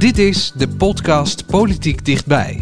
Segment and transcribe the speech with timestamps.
[0.00, 2.60] Dit is de podcast Politiek Dichtbij.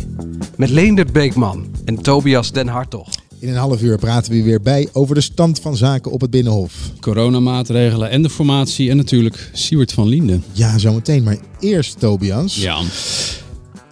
[0.57, 3.09] Met Leendert Beekman en Tobias Den Hartog.
[3.39, 6.31] In een half uur praten we weer bij over de stand van zaken op het
[6.31, 6.73] Binnenhof.
[7.01, 10.45] Coronamaatregelen en de formatie en natuurlijk Siewert van Linden.
[10.53, 11.23] Ja, zometeen.
[11.23, 12.57] Maar eerst Tobias.
[12.57, 12.81] Ja.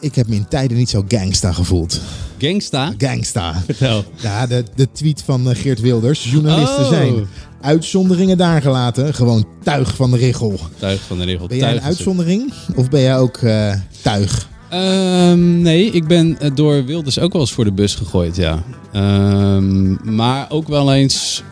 [0.01, 2.01] Ik heb me in tijden niet zo gangsta gevoeld.
[2.39, 2.95] Gangsta?
[2.99, 3.63] Gangsta.
[3.65, 4.05] Vertel.
[4.17, 6.31] Ja, de, de tweet van eh, Geert Wilders.
[6.31, 6.89] Journalisten Oh.
[6.89, 7.27] zijn
[7.61, 9.15] uitzonderingen daar gelaten.
[9.15, 10.61] Gewoon tuig van de richel.
[10.79, 11.47] Tuig van de regel.
[11.47, 12.53] Ben jij een uitzondering?
[12.75, 14.49] Of ben jij ook eh, tuig?
[14.71, 18.63] Ehm, nee, ik ben eh, door Wilders ook wel eens voor de bus gegooid, ja.
[18.93, 21.43] Ehm, maar ook wel eens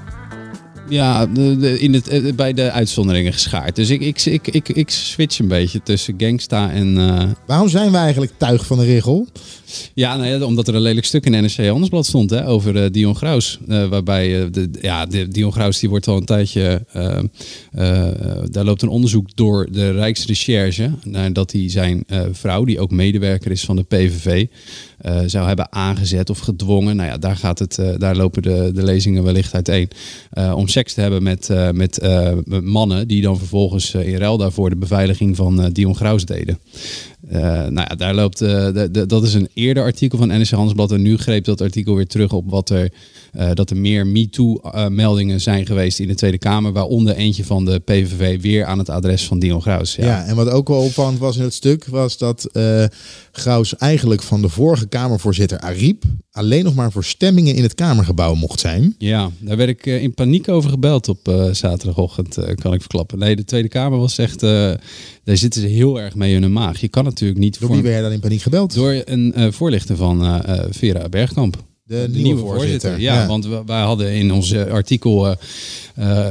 [0.89, 1.27] ja,
[1.79, 3.77] in het, eh, bij de uitzonderingen geschaard.
[3.77, 6.95] Dus ik, ik, ik, ik, ik switch een beetje tussen gangsta en...
[7.47, 9.27] Waarom zijn we eigenlijk tuig van de richel?
[9.95, 12.91] Ja, nou ja, omdat er een lelijk stuk in NRC Handelsblad stond hè, over eh,
[12.91, 13.59] Dion Graus.
[13.69, 16.83] Eh, waarbij eh, ja, Dion Graus die wordt al een tijdje.
[18.51, 20.91] daar loopt een onderzoek door de Rijksrecherche.
[21.03, 24.47] Nadat hij zijn vrouw, die ook medewerker is van de PVV.
[25.27, 26.97] zou hebben aangezet of gedwongen.
[26.97, 29.89] Nou ja, daar, gaat het, daar lopen de, de lezingen wellicht uiteen.
[30.55, 32.01] Om seks te hebben met, met
[32.63, 36.59] mannen die dan vervolgens in ruil daarvoor de beveiliging van Dion Graus deden.
[37.35, 38.69] Eh, nou ja, daar loopt, eh,
[39.07, 40.93] dat is een eerder artikel van NRC Handelsblad.
[40.93, 42.93] En nu greep dat artikel weer terug op wat er,
[43.33, 46.73] eh, dat er meer MeToo-meldingen zijn geweest in de Tweede Kamer.
[46.73, 49.95] Waaronder eentje van de PVV weer aan het adres van Dion Graus.
[49.95, 50.05] Ja.
[50.05, 50.25] Ja.
[50.25, 52.49] en wat ook wel opvallend was in het stuk, was dat
[53.33, 58.35] Graus eigenlijk van de vorige Kamervoorzitter Ariep alleen nog maar voor stemmingen in het Kamergebouw
[58.35, 58.95] mocht zijn.
[58.99, 63.19] Ja, daar werd ik in paniek over gebeld op zaterdagochtend, kan ik verklappen.
[63.19, 64.43] Nee, de Tweede Kamer was echt,
[65.25, 66.81] daar zitten ze heel erg mee in hun maag.
[66.81, 68.75] Je kan natuurlijk niet Door voor, wie ben jij dan in paniek gebeld?
[68.75, 71.65] door een eh, voorlichter van eh, eh, Vera Bergkamp.
[71.85, 73.01] de, nieuwe, voorzitter.
[73.01, 75.37] Ja, want wij hadden in ons artikel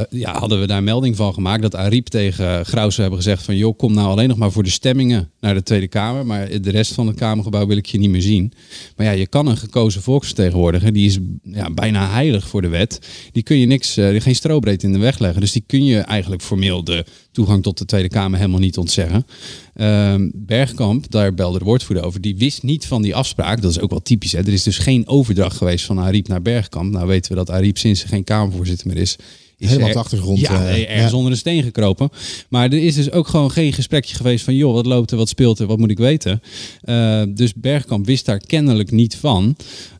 [0.09, 3.57] ja, hadden we daar melding van gemaakt dat Ariep tegen Graus zou hebben gezegd van
[3.57, 6.69] joh, kom nou alleen nog maar voor de stemmingen naar de Tweede Kamer, maar de
[6.69, 8.53] rest van het Kamergebouw wil ik je niet meer zien.
[8.95, 12.99] Maar ja, je kan een gekozen volksvertegenwoordiger, die is ja, bijna heilig voor de wet,
[13.31, 15.41] die kun je niks, geen strobreed in de weg leggen.
[15.41, 19.25] Dus die kun je eigenlijk formeel de toegang tot de Tweede Kamer helemaal niet ontzeggen.
[19.73, 23.61] Ehm, Bergkamp, daar belde de woordvoerder over, die wist niet van die afspraak.
[23.61, 24.31] Dat is ook wel typisch.
[24.31, 24.39] Hè?
[24.39, 26.91] Er is dus geen overdracht geweest van Ariep naar Bergkamp.
[26.91, 29.17] Nou weten we dat Ariep sinds ze geen Kamervoorzitter meer is...
[29.63, 31.17] is Helemaal op de achtergrond, Ja, eh, ergens ja.
[31.17, 32.09] onder een steen gekropen.
[32.49, 34.55] Maar er is dus ook gewoon geen gesprekje geweest van...
[34.55, 36.41] joh, wat loopt er, wat speelt er, wat moet ik weten?
[36.81, 39.55] Eh, dus Bergkamp wist daar kennelijk niet van.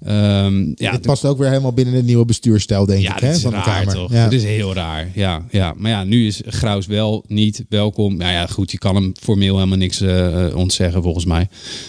[0.05, 3.31] Ehm, ja, Het past ook weer helemaal binnen de nieuwe bestuurstijl, denk ja, ik, hè,
[3.31, 3.93] is van de raar Kamer.
[3.93, 4.11] toch?
[4.11, 4.23] Ja.
[4.23, 5.11] Het is heel raar.
[5.13, 5.73] Ja, ja.
[5.77, 8.17] Maar ja, nu is Graus wel niet welkom.
[8.17, 11.47] Nou ja, goed, je kan hem formeel helemaal niks eh, eh, ontzeggen volgens mij.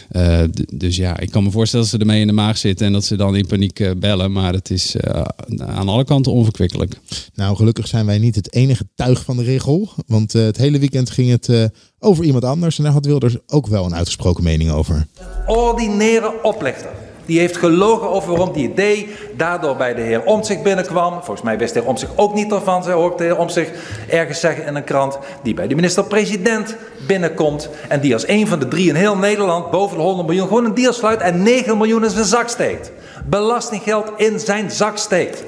[0.08, 0.42] Eh,
[0.74, 3.04] dus ja, ik kan me voorstellen dat ze ermee in de maag zitten en dat
[3.04, 4.32] ze dan in paniek eh, bellen.
[4.32, 5.22] Maar het is eh,
[5.58, 6.94] aan alle kanten onverkwikkelijk.
[7.34, 9.88] Nou, gelukkig zijn wij niet het enige tuig van de regel.
[10.06, 11.64] Want eh, het hele weekend ging het eh,
[11.98, 12.78] over iemand anders.
[12.78, 15.06] En daar had Wilders ook wel een uitgesproken mening over.
[15.46, 16.90] ordinaire oplichter.
[17.26, 21.12] Die heeft gelogen over waarom die idee daardoor bij de heer Omtzigt binnenkwam.
[21.12, 22.82] Volgens mij wist de heer Omtzigt ook niet ervan.
[22.82, 23.70] Zij hoort de heer Omtzigt
[24.08, 25.18] ergens zeggen in een krant.
[25.42, 26.76] Die bij de minister-president
[27.06, 27.68] binnenkomt.
[27.88, 30.64] En die als een van de drie in heel Nederland boven de 100 miljoen gewoon
[30.64, 31.20] een deal sluit.
[31.20, 32.92] En 9 miljoen in zijn zak steekt.
[33.26, 35.44] Belastinggeld in zijn zak steekt.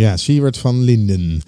[0.00, 1.42] Ja, Siewert van Linden.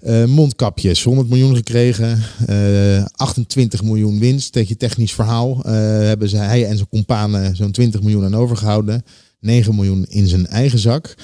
[0.00, 2.22] Eh, mondkapjes, 100 miljoen gekregen.
[2.46, 4.52] eh 28 miljoen winst.
[4.52, 8.34] Tegen je technisch verhaal eh, hebben ze, hij en zijn companen zo'n 20 miljoen aan
[8.34, 9.04] overgehouden.
[9.40, 11.14] 9 miljoen in zijn eigen zak.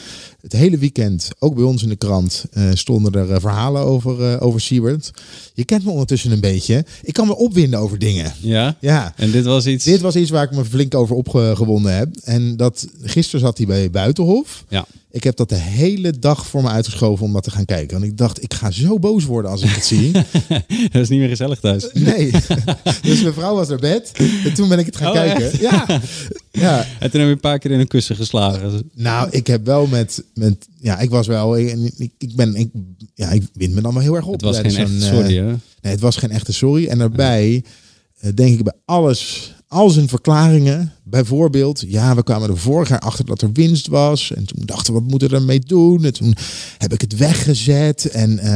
[0.45, 4.33] Het hele weekend, ook bij ons in de krant, eh, stonden er eh, verhalen over,
[4.33, 5.11] eh over Siewert.
[5.55, 6.85] Je kent me ondertussen een beetje.
[7.03, 8.33] Ik kan me opwinden over dingen.
[8.41, 8.77] Ja?
[8.81, 9.13] Ja.
[9.17, 9.85] En dit was iets...
[9.85, 12.17] Dit was iets waar ik me flink over opgewonden heb.
[12.25, 14.65] En dat gisteren zat hij bij Buitenhof.
[14.69, 14.87] Ja.
[15.11, 17.99] Ik heb dat de hele dag voor me uitgeschoven om dat te gaan kijken.
[17.99, 20.11] Want ik dacht, ik ga zo boos worden als ik het zie.
[20.93, 21.89] Dat is niet meer gezellig thuis.
[21.93, 22.31] Nee.
[23.03, 24.13] dus mijn vrouw was naar bed.
[24.45, 25.43] En toen ben ik het gaan Oh, kijken.
[25.53, 25.61] echt?
[25.61, 25.87] Ja.
[26.51, 26.87] ja.
[26.99, 28.91] En toen heb je een paar keer in een kussen geslagen.
[28.95, 30.23] Nou, ik heb wel met...
[30.35, 31.59] met ja, ik was wel...
[31.59, 32.55] Ik, ik, ben...
[32.55, 32.71] Ik,
[33.15, 34.33] ja, ik wind me dan wel heel erg op.
[34.33, 35.51] Het was geen echte zo'n, sorry, eh, hè?
[35.81, 36.87] Nee, het was geen echte sorry.
[36.87, 37.65] En daarbij
[38.19, 42.99] eh, denk ik bij alles, al zijn verklaringen, bijvoorbeeld, ja, we kwamen er vorig jaar
[42.99, 44.33] achter dat er winst was.
[44.33, 46.05] En toen dachten we, wat moeten we ermee doen?
[46.05, 46.35] En toen
[46.79, 48.11] heb ik het weggezet.
[48.11, 48.53] En eh,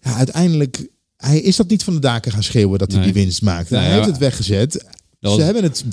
[0.00, 3.12] ja, uiteindelijk, hij is dat niet van de daken gaan schreeuwen dat hij Nee.
[3.12, 3.72] die winst maakte.
[3.72, 3.98] Nou hij ja.
[3.98, 4.72] heeft het weggezet.
[4.72, 4.80] Ze
[5.20, 5.84] was- hebben het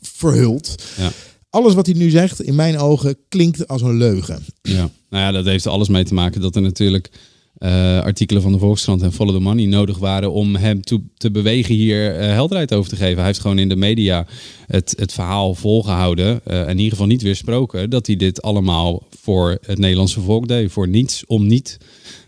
[0.00, 0.82] verhuld.
[0.96, 1.10] Ja.
[1.52, 4.44] Alles wat hij nu zegt, in mijn ogen, klinkt als een leugen.
[4.62, 7.10] Ja, nou ja, dat heeft alles mee te maken dat er natuurlijk
[7.58, 11.30] eh, artikelen van de Volkskrant en Follow the Money nodig waren om hem toe, te
[11.30, 13.16] bewegen hier eh, helderheid over te geven.
[13.16, 14.26] Hij heeft gewoon in de media
[14.66, 19.02] het, het verhaal volgehouden eh, en in ieder geval niet weersproken dat hij dit allemaal
[19.20, 20.72] voor het Nederlandse volk deed.
[20.72, 21.78] Voor niets, om niet,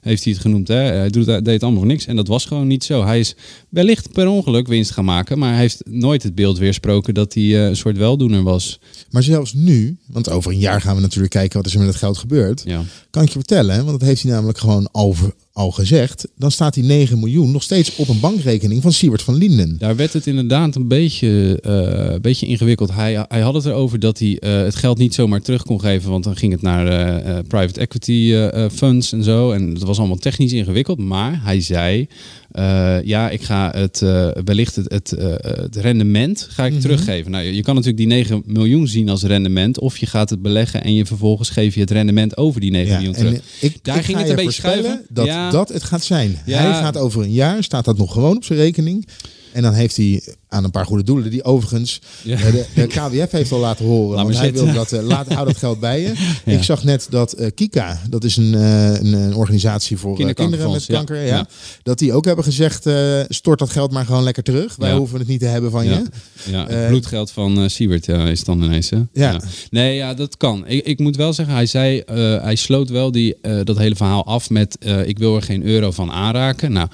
[0.01, 0.69] heeft hij het genoemd.
[0.69, 0.75] Hè?
[0.75, 3.05] Hij doet, deed het allemaal voor niks en dat was gewoon niet zo.
[3.05, 3.35] Hij is
[3.69, 7.43] wellicht per ongeluk winst gaan maken, maar hij heeft nooit het beeld weersproken dat hij
[7.43, 8.81] eh, een soort weldoener was.
[9.11, 11.89] Maar zelfs nu, want over een jaar gaan we natuurlijk kijken wat is er met
[11.89, 12.63] het geld gebeurd.
[12.67, 12.83] Ja.
[13.11, 15.15] Kan ik je vertellen, want dat heeft hij namelijk gewoon al,
[15.55, 16.29] al gezegd.
[16.37, 19.79] Dan staat die 9 miljoen nog steeds op een bankrekening van Siebert van Linden.
[19.79, 22.93] Daar werd het inderdaad een beetje, eh, beetje ingewikkeld.
[22.93, 26.11] Hij, hij had het erover dat hij eh, het geld niet zomaar terug kon geven,
[26.11, 28.35] want dan ging het naar eh, private equity
[28.73, 29.53] funds en zo.
[29.53, 30.99] En dat was allemaal technisch ingewikkeld.
[30.99, 32.09] Maar hij zei,
[32.55, 37.31] eh, ja, ik ga het eh, wellicht het, het, eh, het rendement ga ik teruggeven.
[37.31, 40.43] Nou, je, je kan natuurlijk die 9 miljoen zien als rendement, of je gaat het
[40.43, 43.41] beleggen en je vervolgens geef je het rendement over die 9 miljoen terug.
[43.61, 45.07] ik, Daar ik ging het een je beetje schuiven.
[45.09, 45.51] dat Ja.
[45.51, 46.39] dat het gaat zijn.
[46.47, 46.59] Ja.
[46.59, 49.09] Hij gaat over een jaar, staat dat nog gewoon op zijn rekening.
[49.53, 50.23] En dan heeft hij
[50.55, 52.37] aan een paar goede doelen, die overigens Ja.
[52.37, 54.09] eh, de, de KWF heeft al laten horen.
[54.17, 56.13] Laat want maar hij wil dat, eh, laat, hou dat geld bij je.
[56.45, 56.53] Ja.
[56.53, 60.71] Ik zag net dat eh, Kika, dat is een, eh, een, een organisatie voor kinderen
[60.71, 61.17] met kanker.
[61.21, 61.27] Ja.
[61.37, 61.47] Ja.
[61.83, 62.89] Dat die ook hebben gezegd,
[63.29, 64.77] stort dat geld maar gewoon lekker terug.
[64.77, 66.03] Wij hoeven het niet te hebben van je.
[66.51, 68.91] Ja, het bloedgeld van Siebert is dan ineens.
[68.91, 68.99] Hè?
[69.13, 69.41] Ja.
[69.71, 70.67] Nee, ja, dat kan.
[70.67, 72.03] Ik, ik moet wel zeggen, hij zei,
[72.43, 76.11] hij sloot wel die, dat hele verhaal af met ik wil er geen euro van
[76.11, 76.73] aanraken.
[76.73, 76.89] Nou,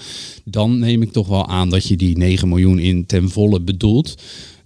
[0.45, 4.15] dan neem ik toch wel aan dat je die 9 miljoen in ten volle bedoelt.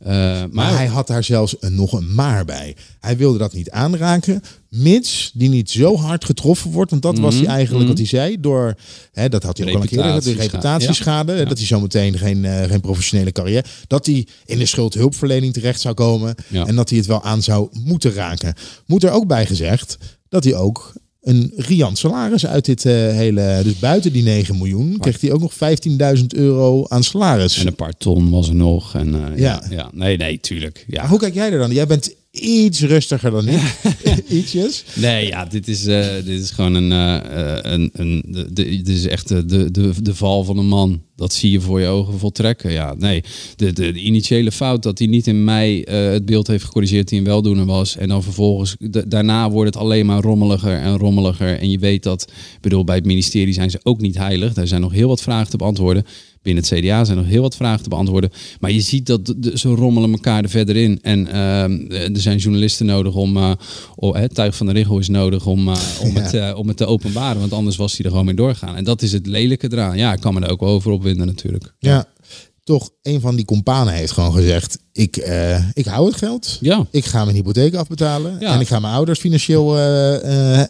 [0.05, 2.77] Eh, maar, Maar hij had daar zelfs een, nog een maar bij.
[3.01, 6.91] Hij wilde dat niet aanraken, mits die niet zo hard getroffen wordt.
[6.91, 8.41] Want dat was hij eigenlijk wat hij zei.
[8.41, 8.75] Door,
[9.13, 11.33] hè, dat had hij ook al een keer gezegd, de Reputatieschade.
[11.33, 11.45] Ja.
[11.45, 13.65] Dat hij zometeen geen, eh, geen professionele carrière.
[13.87, 16.35] Dat hij in de schuldhulpverlening terecht zou komen.
[16.49, 16.67] Ja.
[16.67, 18.55] En dat hij het wel aan zou moeten raken.
[18.87, 19.99] Moet er ook bij gezegd
[20.29, 20.93] dat hij ook
[21.25, 23.61] een riant salaris uit dit eh, hele...
[23.65, 25.53] Dus buiten die 9 miljoen kreeg hij ook nog
[26.19, 27.59] 15.000 euro aan salaris.
[27.59, 28.94] en een paar ton was er nog.
[28.94, 29.62] En, eh, ja.
[29.69, 29.76] Ja.
[29.76, 30.85] Ja, Nee, nee, tuurlijk.
[30.88, 31.00] Ja.
[31.00, 31.73] Maar hoe kijk jij er dan?
[31.73, 33.61] Jij bent iets rustiger dan ik.
[34.29, 34.85] Ietsjes.
[34.95, 37.17] Nee, ja, dit is, eh, dit is gewoon een, eh,
[37.57, 41.03] eh, een, een de, de- dit is echt de, de, de, val van een man.
[41.17, 42.73] Dat zie je voor je ogen voltrekken.
[42.73, 43.23] Ja, nee,
[43.57, 47.19] de, de, de initiële fout dat hij niet in mei het beeld heeft gecorrigeerd die
[47.19, 47.97] een weldoener was.
[47.97, 51.59] En dan vervolgens, de- daarna wordt het alleen maar rommeliger en rommeliger.
[51.59, 52.23] En je weet dat,
[52.55, 54.55] ik bedoel, bij het ministerie zijn ze ook niet heilig.
[54.55, 56.05] Daar zijn nog heel wat vragen te beantwoorden.
[56.44, 58.31] Binnen het CDA zijn nog heel wat vragen te beantwoorden.
[58.61, 60.99] Maar je ziet dat ze rommelen elkaar er verder in.
[61.02, 63.37] En ehm, er zijn journalisten nodig om...
[63.37, 63.50] eh
[63.96, 66.20] oh, het tuig van de richel is nodig om, eh, om, Ja.
[66.20, 67.41] het, eh, om het te openbaren.
[67.41, 68.76] Want anders was hij er gewoon mee doorgaan.
[68.76, 69.96] En dat is het lelijke eraan.
[69.96, 71.75] Ja, ik kan me er ook wel over opwinden natuurlijk.
[71.79, 72.06] Ja,
[72.64, 75.17] toch een van die companen heeft gewoon gezegd: ik,
[75.73, 76.58] ik hou het geld.
[76.61, 76.87] Ja.
[76.91, 78.37] Ik ga mijn hypotheek afbetalen.
[78.41, 78.55] Ja.
[78.55, 79.75] En ik ga mijn ouders financieel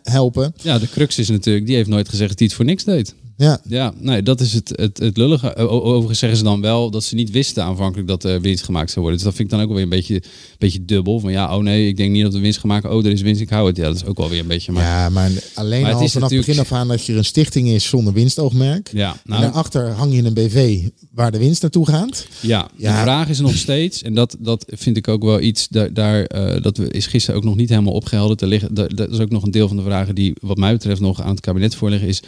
[0.03, 0.55] helpen.
[0.63, 3.15] Ja, de crux is natuurlijk, die heeft nooit gezegd dat hij het voor niks deed.
[3.37, 3.61] Ja.
[3.69, 5.57] Ja, nee, dat is het, het, het lullige.
[5.57, 9.01] Overigens zeggen ze dan wel dat ze niet wisten aanvankelijk dat er winst gemaakt zou
[9.01, 9.15] worden.
[9.17, 10.23] Dus dat vind ik dan ook wel weer een beetje,
[10.59, 11.21] beetje dubbel.
[11.21, 12.93] Van ja, oh nee, ik denk niet dat we winst gaan maken.
[12.93, 13.77] Oh, er is winst, ik hou het.
[13.77, 14.73] Ja, dat is ook wel weer een beetje.
[14.73, 17.05] Maar ja, maar alleen Maar het al is vanaf het natuurlijk- begin af aan dat
[17.07, 18.91] je een stichting is zonder winstoogmerk.
[18.93, 20.81] ja En nou, daarachter hang je een BV
[21.13, 22.27] waar de winst naartoe gaat.
[22.41, 22.97] Ja, Ja.
[22.97, 26.25] de vraag is nog steeds, en dat, dat vind ik ook wel iets, daar, daar
[26.25, 28.41] eh, dat we, is gisteren ook nog niet helemaal opgehelderd.
[28.41, 30.73] Er liggen, dat, dat is ook nog een deel van de vragen die wat mij
[30.73, 32.23] betreft nog aan het kabinet voorliggen, is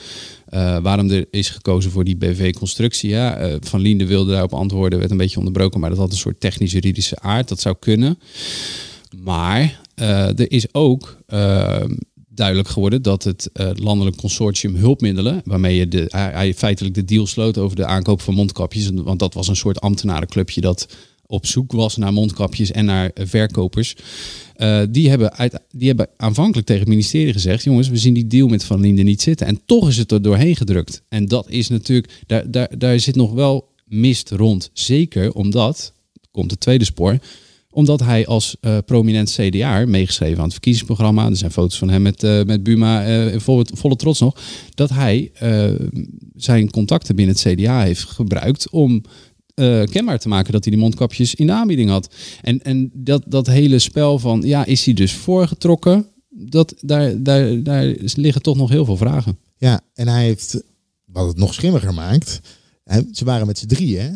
[0.46, 3.10] eh, waarom er is gekozen voor die BV-constructie.
[3.10, 6.16] Ja, eh, Van Liende wilde daarop antwoorden, werd een beetje onderbroken, maar dat had een
[6.16, 7.48] soort technisch-juridische aard.
[7.48, 8.18] Dat zou kunnen.
[9.22, 11.82] Maar eh, er is ook eh,
[12.28, 17.58] duidelijk geworden dat het landelijk consortium hulpmiddelen, waarmee je de, hij, feitelijk de deal sloot
[17.58, 20.88] over de aankoop van mondkapjes, want dat was een soort ambtenarenclubje dat
[21.26, 23.96] op zoek was naar mondkapjes en naar verkopers.
[24.56, 28.26] Eh, die, hebben uit, die hebben aanvankelijk tegen het ministerie gezegd: jongens, we zien die
[28.26, 29.46] deal met Van Linden niet zitten.
[29.46, 31.02] En toch is het er doorheen gedrukt.
[31.08, 34.70] En dat is natuurlijk, daar, daar, daar zit nog wel mist rond.
[34.72, 35.92] Zeker omdat,
[36.30, 37.18] komt het tweede spoor,
[37.70, 41.28] omdat hij als eh, prominent CDA meegeschreven aan het verkiezingsprogramma.
[41.28, 44.40] Er zijn foto's van hem met, eh, met Buma, in volle, trots nog.
[44.74, 45.32] Dat hij
[46.36, 49.02] zijn contacten binnen het CDA heeft gebruikt om
[49.56, 52.14] eh, kenbaar te maken dat hij die mondkapjes in de aanbieding had.
[52.42, 56.06] En, en dat, dat hele spel van, ja, is hij dus voorgetrokken?
[56.28, 59.38] Dat, daar, daar, daar liggen toch nog heel veel vragen.
[59.56, 60.62] Ja, en hij heeft,
[61.04, 62.40] wat het nog schimmiger maakt,
[62.84, 64.10] hij- ze waren met z'n drieën, hè?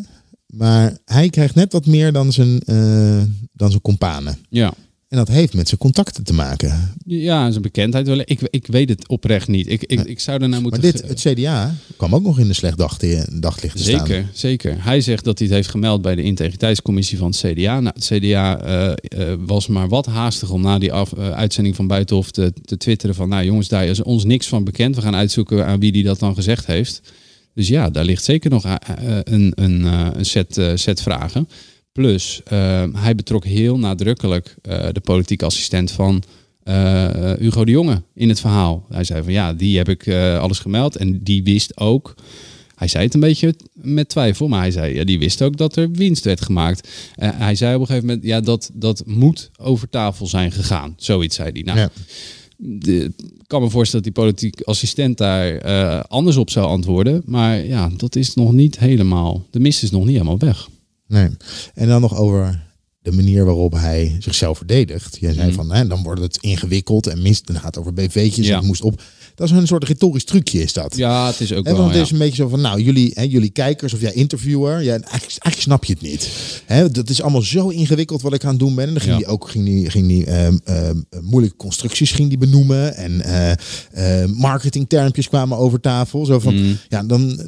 [0.47, 3.21] maar hij krijgt net wat meer dan zijn, eh,
[3.53, 4.37] dan zijn companen.
[4.49, 4.73] Ja,
[5.11, 6.93] En dat heeft met zijn contacten te maken.
[7.05, 8.07] Ja, zijn bekendheid.
[8.07, 9.67] Ik, ik weet het oprecht niet.
[9.69, 10.81] Ik, ik, ik zou daarna moeten...
[10.81, 14.07] Maar dit, het CDA kwam ook nog in de slecht daglicht, daglicht te staan.
[14.07, 14.83] Zeker, zeker.
[14.83, 17.79] Hij zegt dat hij het heeft gemeld bij de integriteitscommissie van het CDA.
[17.79, 21.75] Nou, het CDA eh, eh, was maar wat haastig om na die af, eh, uitzending
[21.75, 23.29] van Buitenhof te, te twitteren van...
[23.29, 24.95] Nou jongens, daar is ons niks van bekend.
[24.95, 27.01] We gaan uitzoeken aan wie die dat dan gezegd heeft.
[27.53, 29.83] Dus ja, daar ligt zeker nog een, een,
[30.17, 31.47] een set, set vragen.
[31.91, 36.23] Plus, eh, hij betrok heel nadrukkelijk eh, de politieke assistent van
[36.63, 38.85] eh, Hugo de Jonge in het verhaal.
[38.89, 42.15] Hij zei van ja, die heb ik eh, alles gemeld en die wist ook.
[42.75, 45.75] Hij zei het een beetje met twijfel, maar hij zei ja, die wist ook dat
[45.75, 46.89] er winst werd gemaakt.
[47.19, 50.93] Hij zei op een gegeven moment ja, dat, dat moet over tafel zijn gegaan.
[50.97, 51.61] Zoiets zei hij.
[51.61, 51.89] Nou, Ja.
[52.57, 53.11] de,
[53.47, 55.61] kan me voorstellen dat die politiek assistent daar
[56.07, 57.21] anders op zou antwoorden.
[57.25, 59.45] Maar ja, dat is nog niet helemaal.
[59.49, 60.67] De mist is nog niet helemaal weg.
[61.11, 61.29] Nee.
[61.73, 62.69] En dan nog over
[63.01, 65.17] de manier waarop hij zichzelf verdedigt.
[65.19, 65.55] Jij zei Mhm.
[65.55, 67.47] van, hè, dan wordt het ingewikkeld en mist.
[67.47, 68.45] Dan gaat het over BV'tjes.
[68.45, 68.51] Ja.
[68.51, 69.01] en Het moest op.
[69.35, 70.95] Dat is een soort retorisch trucje, is dat.
[70.95, 71.81] Ja, het is ook En wel.
[71.81, 74.71] want het is een beetje zo van, nou, jullie, hè, jullie kijkers of jij interviewer,
[74.83, 76.29] ja, eigenlijk, eigenlijk snap je het niet.
[76.65, 78.87] Hè, dat is allemaal zo ingewikkeld wat ik aan het doen ben.
[78.87, 79.17] En dan ging Ja.
[79.19, 82.95] die ook ging die, ging die, ehm, ehm, moeilijke constructies ging die benoemen.
[82.95, 83.21] En
[83.91, 86.25] eh, marketingtermpjes kwamen over tafel.
[86.25, 86.77] Zo van, Mm.
[86.89, 87.41] ja, dan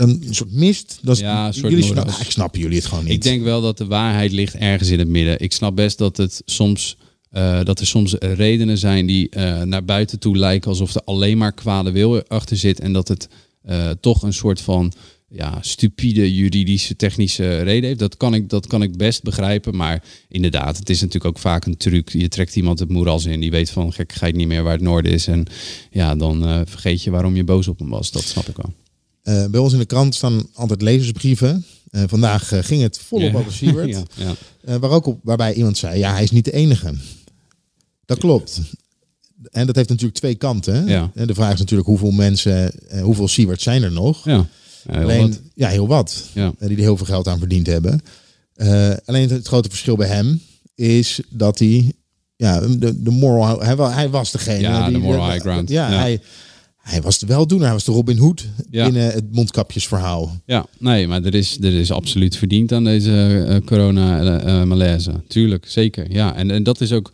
[0.00, 0.98] een soort mist.
[1.02, 3.12] Dat is, Ja, soort jullie snappen, eigenlijk snappen jullie het gewoon niet.
[3.12, 5.40] Ik denk wel dat de waarheid ligt ergens in het midden.
[5.40, 6.96] Ik snap best dat het soms.
[7.30, 11.38] eh, dat er soms redenen zijn die eh, naar buiten toe lijken alsof er alleen
[11.38, 12.80] maar kwade wil achter zit.
[12.80, 13.28] En dat het
[13.62, 14.92] eh, toch een soort van
[15.28, 17.98] ja, stupide juridische technische reden heeft.
[17.98, 19.76] Dat kan, ik, dat kan ik best begrijpen.
[19.76, 22.08] Maar inderdaad, het is natuurlijk ook vaak een truc.
[22.08, 23.40] Je trekt iemand het moeras in.
[23.40, 25.26] Die weet van gekkigheid niet meer waar het noorden is.
[25.26, 25.46] En
[25.90, 28.10] ja, dan vergeet je waarom je boos op hem was.
[28.10, 28.72] Dat snap ik wel.
[29.30, 31.64] Eh, bij ons in de krant staan altijd lezersbrieven.
[31.90, 33.88] Eh, vandaag eh, ging het volop over Siewert.
[34.16, 34.34] ja,
[34.66, 34.78] ja.
[34.78, 36.94] Waar ook op, waarbij iemand zei, ja, hij is niet de enige.
[38.04, 38.60] Dat klopt.
[39.50, 40.86] En dat heeft natuurlijk twee kanten.
[40.86, 41.10] Ja.
[41.14, 42.72] En de vraag is natuurlijk hoeveel mensen,
[43.02, 44.24] hoeveel Siewert zijn er nog?
[44.24, 44.46] ja.
[44.86, 45.40] Heel alleen, wat.
[45.54, 46.24] ja, heel wat.
[46.32, 46.52] Ja.
[46.58, 48.00] die er heel veel geld aan verdiend hebben.
[49.04, 50.40] Alleen het, grote verschil bij hem
[50.74, 51.92] is dat hij,
[52.36, 54.60] ja, de, de moral, hij, wa- hij was degene.
[54.60, 55.68] Ja, die, de moral high ground.
[55.68, 55.98] Ja, Ja.
[55.98, 56.20] Hij,
[56.80, 57.64] hij was de weldoener.
[57.66, 58.84] Hij was de Robin Hood Ja.
[58.84, 60.40] binnen het mondkapjesverhaal.
[60.46, 65.12] Ja, nee, maar er is, er is absoluut verdiend aan deze eh, corona-malaise.
[65.28, 66.12] Tuurlijk, zeker.
[66.12, 67.12] Ja, en, en dat is ook.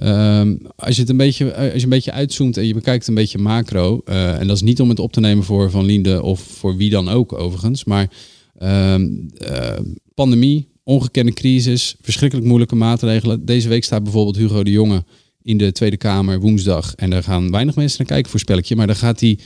[0.00, 3.06] ehm, als, je het een beetje, eh, als je een beetje uitzoomt en je bekijkt
[3.08, 4.00] een beetje macro.
[4.04, 6.76] eh, en dat is niet om het op te nemen voor Van Linde of voor
[6.76, 7.84] wie dan ook overigens.
[7.84, 8.10] Maar
[8.58, 9.06] ehm,
[9.38, 9.78] eh,
[10.14, 13.44] pandemie, ongekende crisis, verschrikkelijk moeilijke maatregelen.
[13.44, 15.04] Deze week staat bijvoorbeeld Hugo de Jonge
[15.42, 16.94] in de Tweede Kamer woensdag.
[16.94, 18.76] En daar gaan weinig mensen naar kijken voor spelletje.
[18.76, 19.38] Maar dan gaat hij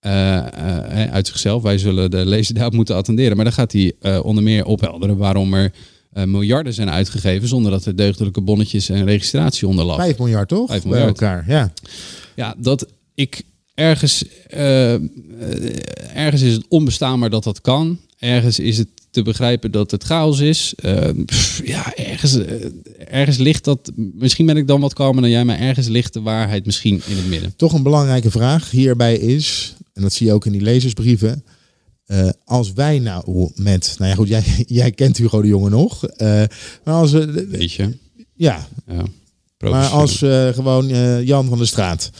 [0.00, 3.36] eh, eh, uit zichzelf, wij zullen de lezer daarop moeten attenderen.
[3.36, 5.72] Maar dan gaat hij eh, onder meer ophelderen waarom er
[6.24, 9.96] miljarden zijn uitgegeven zonder dat er deugdelijke bonnetjes en registratie onder lag.
[9.96, 10.68] Vijf miljard, toch?
[10.68, 11.20] Vijf Bij miljard.
[11.20, 11.72] elkaar, ja.
[12.34, 13.42] Ja, dat ik
[13.74, 14.24] ergens,
[16.14, 17.98] ergens is het onbestaanbaar dat dat kan.
[18.18, 20.72] Ergens is het te begrijpen dat het chaos is.
[20.76, 22.54] Eh, pff, ja, ergens, eh,
[23.08, 23.92] ergens ligt dat.
[23.96, 27.16] Misschien ben ik dan wat kalmer dan jij, maar ergens ligt de waarheid misschien in
[27.16, 27.56] het midden.
[27.56, 31.44] Toch een belangrijke vraag hierbij is, en dat zie je ook in die lezersbrieven.
[32.04, 34.44] eh, als wij nou met, nou ja goed, jij,
[34.80, 36.04] jij kent Hugo de Jonge nog.
[36.06, 36.28] eh,
[36.84, 37.96] maar als, we Weet je?
[38.34, 39.04] ja, Ja.
[39.58, 40.18] maar als
[40.52, 40.88] gewoon
[41.24, 42.10] Jan van der Straat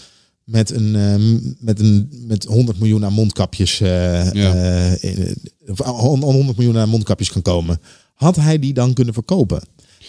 [0.45, 4.55] met een, eh, met een met 100 miljoen aan mondkapjes, eh, Ja.
[4.55, 5.37] eh, in-
[5.67, 7.81] of aan 100 miljoen aan mondkapjes kan komen,
[8.15, 9.63] had hij die dan kunnen verkopen?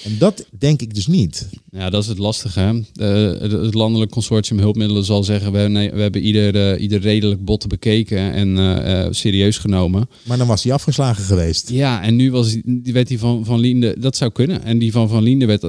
[0.06, 1.50] En dat denk ik dus niet.
[1.70, 2.60] Ja, dat is het lastige.
[2.60, 2.70] Hè?
[2.70, 5.52] Eh, het, het landelijk consortium hulpmiddelen zal zeggen...
[5.52, 10.10] we, nee, we hebben ieder, eh, ieder redelijk bot bekeken en eh, serieus genomen.
[10.24, 11.70] Maar dan was hij afgeslagen geweest.
[11.70, 13.96] Ja, en nu was die, werd die van Van Liende...
[14.00, 14.64] Dat zou kunnen.
[14.64, 15.62] En die van Van Liende, werd,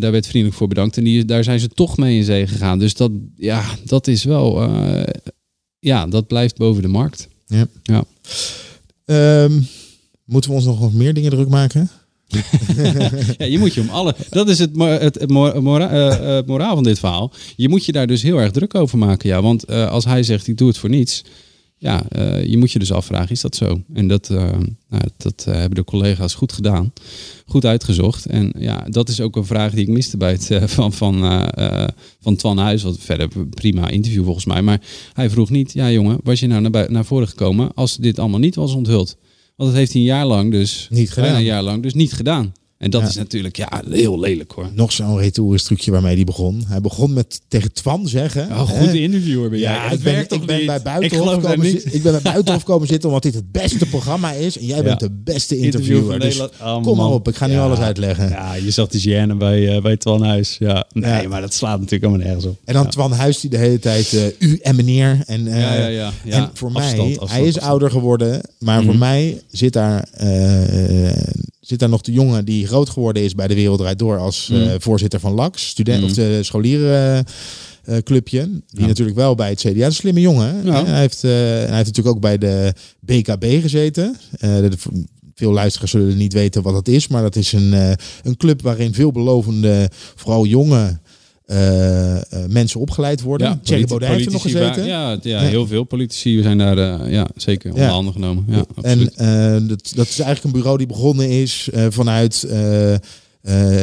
[0.00, 0.96] daar werd vriendelijk voor bedankt.
[0.96, 2.78] En die, daar zijn ze toch mee in zee gegaan.
[2.78, 4.70] Dus dat, ja, dat is wel...
[5.78, 7.28] ja, dat blijft boven de markt.
[7.46, 7.66] Ja.
[7.82, 8.04] Ja.
[9.04, 9.60] Ehm,
[10.24, 11.90] moeten we ons nog wat meer dingen druk maken?
[13.38, 14.14] Ja, je moet je om alle.
[14.30, 17.32] Dat is het, het, het eh, eh, moraal van dit verhaal.
[17.56, 19.28] Je moet je daar dus heel erg druk over maken.
[19.28, 21.24] Ja, want eh, als hij zegt: ik doe het voor niets.
[21.80, 22.02] Ja,
[22.44, 23.82] je moet je dus afvragen: is dat zo?
[23.94, 26.92] En dat, nou, dat hebben de collega's goed gedaan.
[27.46, 28.26] Goed uitgezocht.
[28.26, 31.48] En ja, dat is ook een vraag die ik miste bij het van, van,
[32.20, 32.82] van Twan Huis.
[32.82, 34.62] Wat verder prima interview volgens mij.
[34.62, 34.80] Maar
[35.12, 38.40] hij vroeg niet: ja, jongen, was je nou naar, naar voren gekomen als dit allemaal
[38.40, 39.16] niet was onthuld?
[39.58, 40.86] Want dat heeft hij een jaar lang dus.
[40.90, 41.34] Niet gedaan.
[41.34, 42.52] Een jaar lang dus niet gedaan.
[42.78, 43.08] En dat Ja.
[43.08, 44.68] is natuurlijk ja, heel lelijk hoor.
[44.74, 46.64] Nog zo'n retorisch trucje waarmee hij begon.
[46.66, 48.48] Hij begon met tegen Twan zeggen.
[48.50, 49.72] Oh, hè, goed interviewer ben jij.
[49.72, 51.82] Ja, Het ik ben, werkt ik ben bij Ik Buitenhof daar komen niet.
[51.82, 54.58] zi- ik ben bij Buitenhof komen zitten omdat dit het beste programma is.
[54.58, 54.82] En jij Ja.
[54.82, 56.20] bent de beste Interview interviewer.
[56.20, 56.60] Dus.
[56.62, 58.28] Oh, kom maar op, ik ga nu alles uitleggen.
[58.28, 60.56] Ja, je zag de Gianne bij, eh bij Twan Huis.
[60.58, 60.84] Ja.
[60.92, 62.58] Nee, maar dat slaat natuurlijk helemaal nergens op.
[62.64, 62.88] En dan.
[62.90, 65.22] Twan Huis die de hele tijd eh, u en meneer.
[65.26, 66.12] En, Ja, ja, ja.
[66.24, 67.66] Ja, en voor afstand, mij, afstand, hij is afstand.
[67.70, 68.40] ouder geworden.
[68.58, 68.98] Maar voor Mhm.
[68.98, 70.08] mij zit daar,
[71.68, 74.58] zit daar nog de jongen die groot geworden is bij de Wereld Door als eh,
[74.58, 74.80] Mhm.
[74.80, 75.68] voorzitter van LAX.
[75.68, 76.08] Student, Mhm.
[76.08, 77.24] of de scholieren.
[77.84, 78.86] eh, clubje, die Ja.
[78.86, 80.64] natuurlijk wel bij het CDA is een slimme jongen.
[80.64, 80.84] Ja.
[80.84, 84.16] Hij, heeft, eh, hij heeft natuurlijk ook bij de BKB gezeten.
[84.38, 84.70] Eh, de,
[85.34, 87.90] veel luisteraars zullen niet weten wat dat is, maar dat is een, eh,
[88.22, 90.98] een club waarin veelbelovende, vooral jonge
[91.48, 92.16] eh,
[92.48, 93.46] mensen opgeleid worden.
[93.46, 94.84] Ja, Thierry Baudet heeft er nog gezeten.
[94.86, 97.90] ja, ja, heel veel politici zijn daar eh, ja, zeker onder Ja.
[97.90, 98.44] handen genomen.
[98.48, 99.68] Ja, en absoluut.
[99.68, 102.46] dat, dat is eigenlijk een bureau die begonnen is vanuit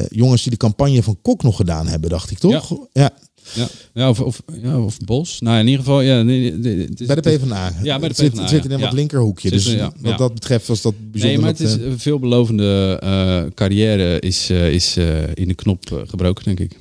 [0.10, 2.78] jongens die de campagne van Kok nog gedaan hebben, dacht ik toch?
[2.94, 3.10] Ja,
[3.54, 5.40] ja, ja, of, of, ja, of Bos.
[5.40, 7.74] Nou, in ieder geval, ja, nee, nee, nee, het is- bij de PvdA.
[7.84, 8.76] Ja, bij de Het zit, het zit in ja.
[8.76, 9.50] een wat linkerhoekje.
[9.50, 11.28] Dus ja, wat dat betreft was dat bijzonder.
[11.30, 14.98] Nee, maar het is een veelbelovende carrière is, is
[15.34, 16.78] in de knop gebroken, denk ik.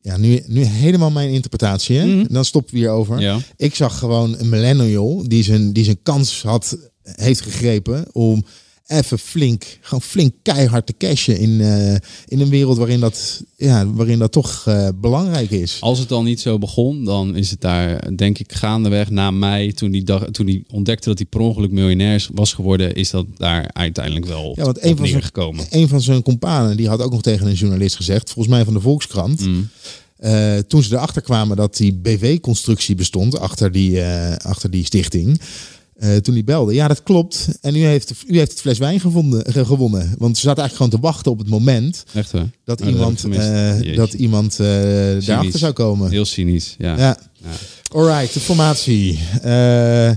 [0.00, 1.98] Ja, nu, nu helemaal mijn interpretatie.
[1.98, 2.06] Hè?
[2.06, 2.32] Mhm.
[2.32, 3.20] Dan stoppen we hierover.
[3.20, 3.38] Ja.
[3.56, 8.44] Ik zag gewoon een millennial die zijn, die zijn kans had, heeft gegrepen om
[8.88, 11.92] even flink, gewoon flink keihard te cashen in, eh,
[12.26, 15.76] in een wereld waarin dat, ja, waarin dat toch eh, belangrijk is.
[15.80, 19.72] Als het al niet zo begon, dan is het daar, denk ik, gaandeweg na mei,
[19.72, 23.26] toen hij, dag, toen hij ontdekte dat hij per ongeluk miljonair was geworden, is dat
[23.36, 25.66] daar uiteindelijk wel Ja, want op een van, zijn, neergekomen.
[25.70, 28.74] een van zijn companen die had ook nog tegen een journalist gezegd, volgens mij van
[28.74, 29.68] de Volkskrant, Mm.
[30.16, 34.02] eh, toen ze erachter kwamen dat die BV-constructie bestond achter die,
[34.42, 35.40] achter die stichting.
[35.98, 36.74] Eh, toen die belde.
[36.74, 37.48] Ja, dat klopt.
[37.60, 40.14] En u heeft, u heeft het fles wijn gevonden, ge- gewonnen.
[40.18, 42.38] Want ze zaten eigenlijk gewoon te wachten op het moment Echt hè?
[42.38, 43.94] dat dat iemand, eh, Jeetje.
[43.94, 44.66] dat iemand eh,
[45.26, 46.10] daarachter zou komen.
[46.10, 46.96] Heel cynisch, ja.
[46.98, 47.18] Ja.
[47.32, 47.48] Ja.
[47.94, 49.18] Alright, de formatie.
[49.42, 50.10] Eh,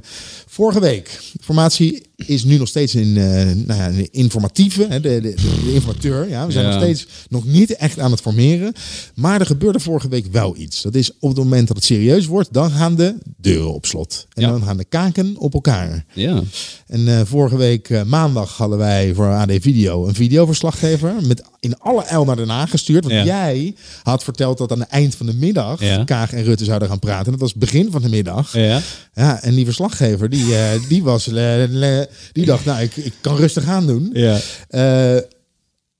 [0.47, 1.05] vorige week.
[1.33, 3.23] De formatie is nu nog steeds in eh,
[3.65, 5.33] nou ja, de informatieve, hè, de, de,
[5.65, 6.29] de informateur.
[6.29, 6.45] Ja.
[6.45, 6.71] We zijn Ja.
[6.71, 8.73] nog steeds nog niet echt aan het formeren.
[9.15, 10.81] Maar er gebeurde vorige week wel iets.
[10.81, 14.27] Dat is op het moment dat het serieus wordt, dan gaan de deuren op slot.
[14.33, 14.49] En Ja.
[14.49, 16.05] dan gaan de kaken op elkaar.
[16.13, 16.41] Ja.
[16.87, 22.03] En eh, vorige week maandag hadden wij voor AD Video een videoverslaggever met in alle
[22.03, 23.03] el naar Den Haag gestuurd.
[23.03, 23.23] Want Ja.
[23.25, 26.03] jij had verteld dat aan het eind van de middag Ja.
[26.03, 27.31] Kaag en Rutte zouden gaan praten.
[27.31, 28.53] Dat was begin van de middag.
[28.53, 28.81] Ja.
[29.13, 33.35] Ja, en die verslaggever, die, eh, die, was, le- die dacht, nou, ik, ik kan
[33.35, 34.09] rustig aan doen.
[34.13, 34.39] Ja.
[34.67, 35.17] Eh,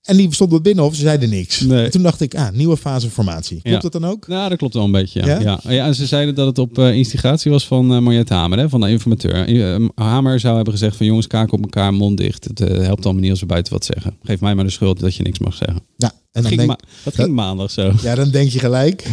[0.01, 1.59] en die stond op binnenhof, ze zeiden niks.
[1.59, 1.85] Nee.
[1.85, 3.61] En toen dacht ik, ah, nieuwe fase formatie.
[3.61, 3.89] Klopt Ja.
[3.89, 4.27] dat dan ook?
[4.27, 5.19] Nou, dat klopt wel een beetje.
[5.25, 5.39] Ja.
[5.39, 5.59] Ja?
[5.63, 5.71] Ja?
[5.71, 5.85] Ja.
[5.85, 8.89] en ze zeiden dat het op eh, instigatie was van Mariette Hamer, hè, van de
[8.89, 9.47] informateur.
[9.73, 12.43] Eh, Hamer zou hebben gezegd van jongens, kaken op elkaar, mond dicht.
[12.43, 14.15] Het helpt allemaal niet als we buiten wat zeggen.
[14.23, 15.79] Geef mij maar de schuld dat je niks mag zeggen.
[15.97, 17.91] Ja, en Dat dan ging, denk, ma- dat ging maandag zo.
[18.01, 19.07] ja, dan denk je gelijk,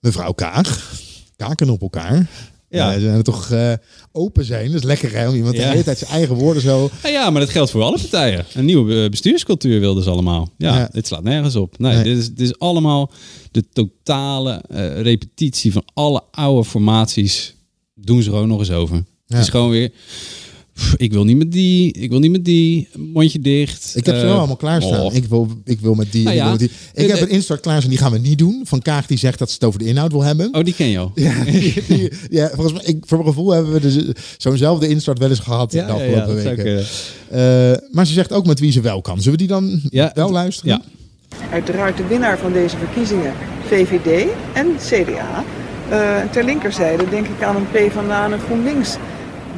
[0.00, 0.92] mevrouw Kaag,
[1.36, 2.26] kaken op elkaar.
[2.70, 2.92] Ja.
[2.92, 3.72] Ja, ze zijn toch eh,
[4.12, 4.66] open zijn.
[4.66, 6.90] Dat is lekker hè, om iemand de hele tijd zijn eigen woorden zo...
[7.02, 8.44] Ja, ja, maar dat geldt voor alle partijen.
[8.54, 10.50] Een nieuwe eh, bestuurscultuur wilden ze allemaal.
[10.58, 11.78] Ja, dit slaat nergens op.
[11.78, 12.04] Nee, Nee.
[12.04, 13.10] Dit, is, dit is allemaal
[13.50, 17.54] de totale eh, repetitie van alle oude formaties.
[17.94, 19.04] Doen ze gewoon nog eens over.
[19.26, 19.92] Het is gewoon weer...
[20.96, 23.92] Ik wil niet met die, ik wil niet met die, mondje dicht.
[23.96, 25.00] Ik heb ze Eh, wel allemaal klaarstaan.
[25.00, 25.14] oh.
[25.14, 26.24] Ik, wil, ik wil met die.
[26.24, 26.58] Nou ik wil ja.
[26.58, 26.70] met die.
[26.94, 28.60] Ik De- heb een instart klaarstaan, die gaan we niet doen.
[28.64, 30.48] Van Kaag die zegt dat ze het over de inhoud wil hebben.
[30.54, 31.12] Oh, die ken je al.
[31.14, 33.98] Ja, die, die- ja, volgens mij, ik, voor mijn gevoel hebben we dus
[34.36, 36.84] zo'nzelfde instart wel eens gehad de afgelopen weken.
[37.30, 39.16] Eh, maar ze zegt ook met wie ze wel kan.
[39.16, 40.70] Zullen we die dan Ja, wel luisteren?
[40.70, 40.82] Ja,
[41.52, 43.32] Uiteraard de winnaar van deze verkiezingen,
[43.66, 45.44] VVD en CDA.
[45.90, 48.96] Eh, ter linkerzijde denk ik aan een PvdA en een GroenLinks.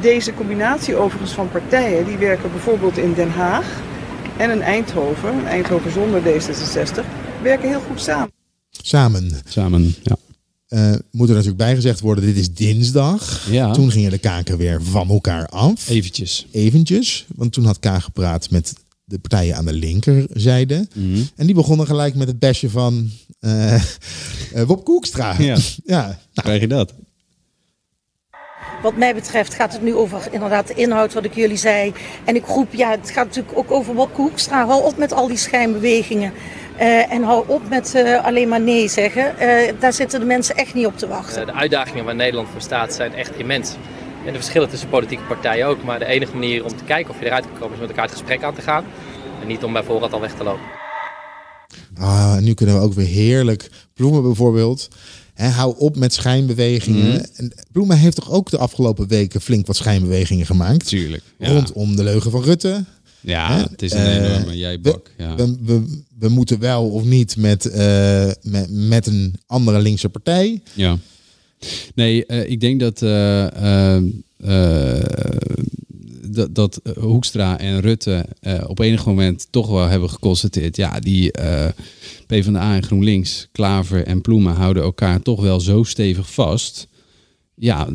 [0.01, 3.81] Deze combinatie overigens van partijen, die werken bijvoorbeeld in Den Haag
[4.37, 7.05] en in Eindhoven, in Eindhoven zonder D66,
[7.41, 8.31] werken heel goed samen.
[8.69, 9.31] Samen.
[9.45, 9.95] samen.
[10.03, 10.15] Ja.
[10.67, 13.47] Eh, moet er natuurlijk bijgezegd worden, dit is dinsdag.
[13.49, 13.71] Ja.
[13.71, 15.89] Toen gingen de kaken weer van elkaar af.
[15.89, 16.47] Eventjes.
[16.51, 17.25] Eventjes.
[17.35, 20.87] Want toen had Kaag gepraat met de partijen aan de linkerzijde.
[20.93, 21.21] Mhm.
[21.35, 23.09] En die begonnen gelijk met het besje van
[23.39, 23.81] eh eh,
[24.65, 25.35] Wop Koekstra.
[25.39, 25.57] Ja.
[25.85, 26.19] ja.
[26.33, 26.93] Krijg je dat?
[28.81, 31.93] Wat mij betreft gaat het nu over inderdaad de inhoud, wat ik jullie zei.
[32.23, 34.65] En ik roep, ja, het gaat natuurlijk ook over wat Hoekstra.
[34.65, 36.33] Hou op met al die schijnbewegingen.
[36.77, 39.39] Eh, en hou op met eh, alleen maar nee zeggen.
[39.39, 41.45] Eh, daar zitten de mensen echt niet op te wachten.
[41.45, 43.75] De uitdagingen waar Nederland voor staat zijn echt immens.
[44.25, 45.83] En de verschillen tussen politieke partijen ook.
[45.83, 48.05] Maar de enige manier om te kijken of je eruit kan komen is met elkaar
[48.05, 48.85] het gesprek aan te gaan.
[49.41, 50.80] En niet om bij voorraad al weg te lopen.
[52.01, 53.69] Ah, nu kunnen we ook weer heerlijk.
[53.93, 54.87] Bloemen bijvoorbeeld.
[55.33, 57.07] Hè, hou op met schijnbewegingen.
[57.07, 57.23] Mhm.
[57.35, 60.87] En Bloemen heeft toch ook de afgelopen weken flink wat schijnbewegingen gemaakt.
[60.87, 61.23] Tuurlijk.
[61.39, 61.47] Ja.
[61.53, 62.83] Rondom de leugen van Rutte.
[63.19, 63.61] Ja, Hè?
[63.61, 65.11] het is een Eh, enorme jijbak.
[65.17, 65.35] Ja.
[65.35, 70.61] We, we, we moeten wel of niet met, eh, met, met een andere linkse partij.
[70.73, 70.97] Ja.
[71.95, 72.99] Nee, eh, ik denk dat,
[76.33, 80.75] dat, dat eh, Hoekstra en Rutte eh, op enig moment toch wel hebben geconstateerd.
[80.75, 81.69] Ja, die eh
[82.27, 86.87] PvdA en GroenLinks, Klaver en Ploemen houden elkaar toch wel zo stevig vast.
[87.55, 87.87] Ja,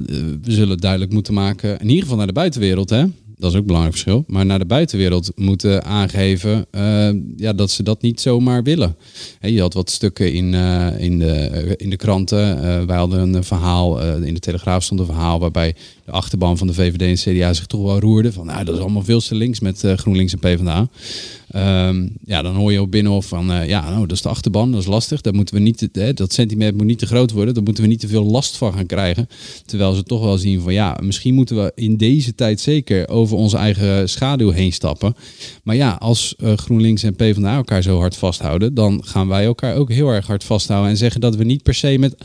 [0.43, 3.05] we zullen duidelijk moeten maken, in ieder geval naar de buitenwereld, hè.
[3.39, 4.25] Dat is ook een belangrijk verschil.
[4.27, 6.67] Maar naar de buitenwereld moeten aangeven
[7.37, 8.97] ja, dat ze dat niet zomaar willen.
[9.41, 10.55] Je had wat stukken in,
[10.99, 12.63] in, de, in de kranten.
[12.63, 15.75] Eh, wij hadden een verhaal, in de Telegraaf stond een verhaal waarbij
[16.07, 18.33] de achterban van de VVD en CDA zich toch wel roerde.
[18.33, 20.89] Van nou, dat is allemaal veel te links met eh, GroenLinks en PvdA.
[21.51, 24.73] Ehm, ja, dan hoor je op Binnenhof van, eh, ja, nou, dat is de achterban,
[24.73, 25.21] dat is lastig.
[25.21, 27.55] Daar moeten we niet, hè, dat sentiment moet niet te groot worden.
[27.55, 29.29] Daar moeten we niet te veel last van gaan krijgen.
[29.65, 33.37] Terwijl ze toch wel zien van, ja, misschien moeten we in deze tijd zeker over
[33.37, 35.15] onze eigen schaduw heen stappen.
[35.63, 39.77] Maar ja, als eh, GroenLinks en PvdA elkaar zo hard vasthouden, dan gaan wij elkaar
[39.77, 42.17] ook heel erg hard vasthouden en zeggen dat we niet per se met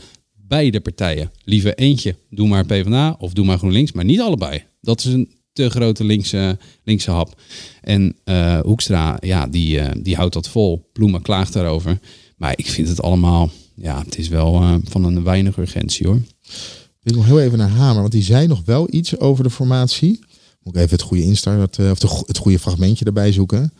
[0.48, 4.64] beide partijen, liever eentje, doe maar PvdA of doe maar GroenLinks, maar niet allebei.
[4.80, 7.40] Dat is een te grote linkse, linkse hap.
[7.80, 10.88] En eh, Hoekstra, ja, die, eh, die houdt dat vol.
[10.92, 11.98] Ploemen klaagt daarover.
[12.36, 16.20] Maar ik vind het allemaal, ja, het is wel eh, van een weinig urgentie hoor.
[17.02, 19.50] Ik wil nog heel even naar Hamer, want die zei nog wel iets over de
[19.50, 20.20] formatie.
[20.62, 23.72] Moet ik even het goede instart, of het goede fragmentje erbij zoeken.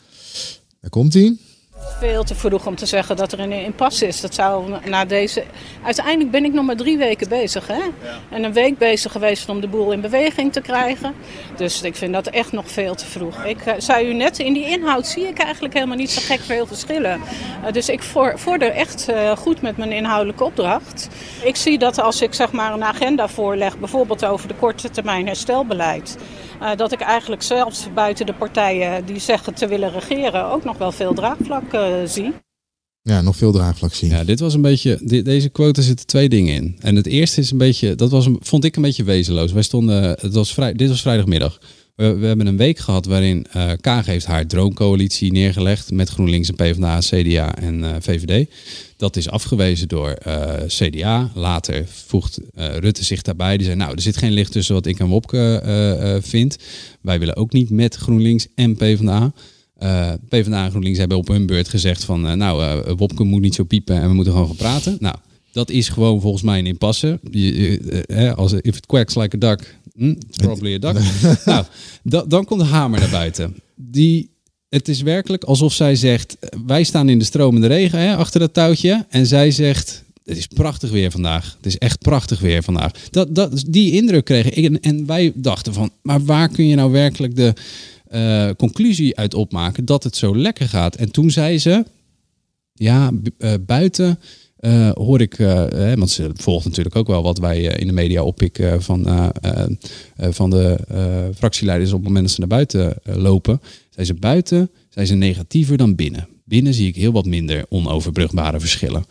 [0.81, 1.37] Daar komt hij.
[1.99, 4.21] Veel te vroeg om te zeggen dat er een impasse is.
[4.21, 5.45] Dat zou na deze.
[5.85, 7.67] Uiteindelijk ben ik nog maar drie weken bezig.
[7.67, 7.81] Hè?
[8.31, 11.15] En een week bezig geweest om de boel in beweging te krijgen.
[11.57, 13.45] Dus ik vind dat echt nog veel te vroeg.
[13.45, 16.41] Ik eh, zei u net, in die inhoud zie ik eigenlijk helemaal niet zo gek
[16.41, 17.21] veel verschillen.
[17.65, 21.09] Eh, dus ik voor, vorder echt eh, goed met mijn inhoudelijke opdracht.
[21.45, 25.27] Ik zie dat als ik zeg maar een agenda voorleg, bijvoorbeeld over de korte termijn
[25.27, 26.17] herstelbeleid.
[26.63, 30.79] Eh, dat ik eigenlijk zelfs buiten de partijen die zeggen te willen regeren ook nog
[30.79, 32.33] wel veel draagvlak eh, zie.
[33.03, 34.11] Ja, nog veel draagvlak zien.
[34.11, 36.77] Ja, dit was een beetje, deze quote zitten twee dingen in.
[36.81, 39.53] En het eerste is een beetje, dat was, een- vond ik een beetje wezenloos.
[39.53, 41.59] Wij stonden, het was vrij, dit was vrijdagmiddag.
[41.95, 46.55] We, hebben een week gehad waarin eh Kaag heeft haar droomcoalitie neergelegd met GroenLinks en
[46.55, 48.51] PvdA, CDA en eh, VVD.
[48.97, 51.31] Dat is afgewezen door eh, CDA.
[51.35, 53.57] Later voegt Rutte zich daarbij.
[53.57, 56.57] Die zei, nou, er zit geen licht tussen wat ik en Wopke vind.
[57.01, 59.33] Wij willen ook niet met GroenLinks en PvdA.
[60.29, 62.39] PvdA en GroenLinks hebben op hun beurt gezegd van...
[62.39, 64.97] nou, Wopke moet niet zo piepen en we moeten gewoon gaan praten.
[65.01, 65.17] Nou,
[65.53, 67.21] dat is gewoon volgens mij een impasse.
[67.31, 71.03] Je, je, als if it quacks like a duck, hm, probably a duck.
[71.45, 71.65] nou,
[72.03, 73.57] da- dan komt de hamer naar buiten.
[73.75, 74.31] Die,
[74.69, 76.37] het is werkelijk alsof zij zegt...
[76.67, 79.07] wij staan in de stromende regen hè, achter dat touwtje.
[79.09, 80.05] En zij zegt...
[80.25, 81.55] Het is prachtig weer vandaag.
[81.57, 82.93] Het is echt prachtig weer vandaag.
[83.11, 84.65] Dat, dat, die indruk kreeg ik.
[84.65, 87.55] En, en wij dachten van, maar waar kun je nou werkelijk de
[88.09, 90.97] eh, conclusie uit opmaken dat het zo lekker gaat?
[90.97, 91.85] En toen zei ze,
[92.73, 94.19] ja, eh, buiten
[94.63, 97.87] eh, hoor ik, eh, hè, want ze volgt natuurlijk ook wel wat wij eh, in
[97.87, 99.65] de media oppikken van, eh, eh,
[100.17, 103.61] eh, van de eh, fractieleiders op het moment dat ze naar buiten eh, lopen.
[103.91, 106.29] Zijn ze buiten, zijn ze negatiever dan binnen.
[106.45, 109.05] Binnen zie ik heel wat minder onoverbrugbare verschillen.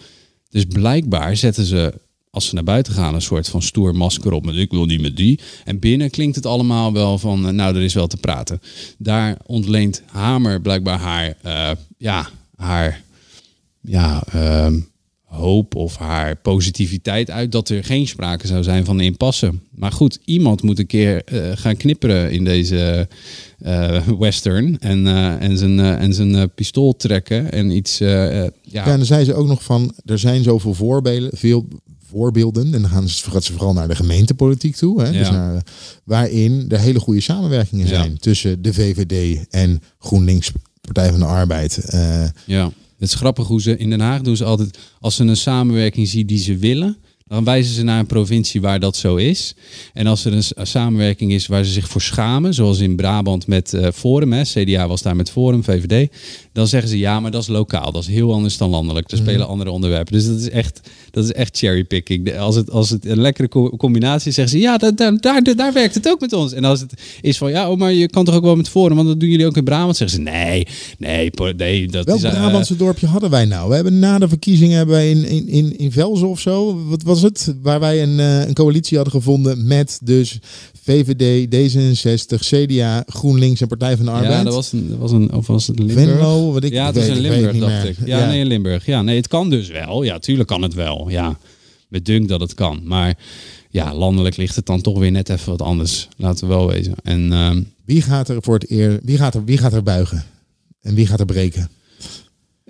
[0.49, 1.93] Dus blijkbaar zetten ze,
[2.29, 5.01] als ze naar buiten gaan, een soort van stoer masker op met ik wil niet
[5.01, 5.39] met die.
[5.65, 8.61] En binnen klinkt het allemaal wel van, eh, nou, er is wel te praten.
[8.97, 13.01] Daar ontleent Hamer blijkbaar haar, eh, ja, haar
[13.81, 14.79] ja, ehm,
[15.31, 19.51] hoop of haar positiviteit uit dat er geen sprake zou zijn van impasse.
[19.75, 23.07] Maar goed, iemand moet een keer eh, gaan knipperen in deze
[23.59, 27.97] eh, western en, eh, en zijn, en zijn pistool trekken en iets.
[27.97, 31.67] ja, Ja, en dan zei ze ook nog van, er zijn zoveel voorbeelden, veel
[32.09, 32.73] voorbeelden.
[32.73, 35.01] En dan gaan ze, gaat ze vooral naar de gemeentepolitiek toe.
[35.01, 35.11] Hè?
[35.11, 35.31] Dus Ja.
[35.31, 35.63] naar,
[36.03, 37.93] waarin er hele goede samenwerkingen Ja.
[37.93, 41.89] zijn tussen de VVD en GroenLinks, Partij van de Arbeid.
[42.45, 45.37] Ja, het is grappig hoe ze in Den Haag doen ze altijd, als ze een
[45.37, 49.55] samenwerking zien die ze willen, dan wijzen ze naar een provincie waar dat zo is.
[49.93, 53.73] En als er een samenwerking is waar ze zich voor schamen, zoals in Brabant met
[53.73, 56.11] eh, Forum, hè, CDA was daar met Forum, VVD,
[56.53, 59.11] dan zeggen ze ja, maar dat is lokaal, dat is heel anders dan landelijk.
[59.11, 59.27] Er Mhm.
[59.27, 60.13] spelen andere onderwerpen.
[60.13, 62.37] Dus dat is echt, dat is echt cherrypicking.
[62.37, 65.43] Als het, als het een lekkere co- combinatie is, zeggen ze ja, daar, daar, daar,
[65.55, 66.53] daar werkt het ook met ons.
[66.53, 68.95] En als het is van ja, oh, maar je kan toch ook wel met Forum,
[68.95, 72.23] want dat doen jullie ook in Brabant, zeggen ze nee, nee, nee dat Welk is...
[72.23, 73.69] eh, Brabantse dorpje hadden wij nou?
[73.69, 77.03] We hebben na de verkiezingen hebben wij in, in, in, in Velzen of zo, wat
[77.03, 77.55] was het?
[77.61, 80.39] Waar wij een, eh, een coalitie hadden gevonden met dus
[80.83, 84.31] VVD, D66, CDA, GroenLinks en Partij van de Arbeid.
[84.33, 85.97] Ja, dat was een, dat was een of was het Limburg?
[86.41, 87.97] Venlo, wat ik ja, het weet, was in Limburg, dacht ik.
[88.05, 88.27] Ja, Ja.
[88.27, 88.85] nee, in Limburg.
[88.85, 90.03] Ja, nee, het kan dus wel.
[90.03, 91.09] Ja, tuurlijk kan het wel.
[91.09, 91.37] Ja,
[91.87, 92.81] met dunk dat het kan.
[92.83, 93.17] Maar
[93.69, 96.07] ja, landelijk ligt het dan toch weer net even wat anders.
[96.17, 96.93] Laten we wel wezen.
[97.03, 100.23] En ehm, Wie gaat er voor het eer, wie gaat er, wie gaat er buigen?
[100.81, 101.69] En wie gaat er breken?